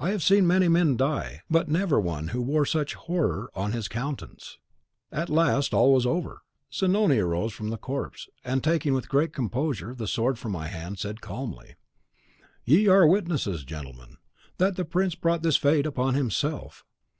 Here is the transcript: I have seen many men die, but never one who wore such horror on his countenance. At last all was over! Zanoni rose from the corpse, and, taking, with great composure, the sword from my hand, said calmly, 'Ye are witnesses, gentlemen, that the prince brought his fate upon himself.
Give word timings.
I 0.00 0.12
have 0.12 0.22
seen 0.22 0.46
many 0.46 0.66
men 0.66 0.96
die, 0.96 1.42
but 1.50 1.68
never 1.68 2.00
one 2.00 2.28
who 2.28 2.40
wore 2.40 2.64
such 2.64 2.94
horror 2.94 3.50
on 3.54 3.72
his 3.72 3.86
countenance. 3.86 4.56
At 5.12 5.28
last 5.28 5.74
all 5.74 5.92
was 5.92 6.06
over! 6.06 6.40
Zanoni 6.72 7.18
rose 7.18 7.52
from 7.52 7.68
the 7.68 7.76
corpse, 7.76 8.30
and, 8.42 8.64
taking, 8.64 8.94
with 8.94 9.10
great 9.10 9.34
composure, 9.34 9.94
the 9.94 10.08
sword 10.08 10.38
from 10.38 10.52
my 10.52 10.68
hand, 10.68 10.98
said 10.98 11.20
calmly, 11.20 11.74
'Ye 12.64 12.88
are 12.88 13.06
witnesses, 13.06 13.62
gentlemen, 13.62 14.16
that 14.56 14.76
the 14.76 14.86
prince 14.86 15.14
brought 15.14 15.44
his 15.44 15.58
fate 15.58 15.84
upon 15.84 16.14
himself. 16.14 16.86